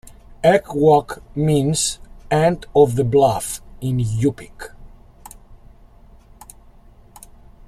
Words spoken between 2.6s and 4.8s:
of the bluff" in Yupik.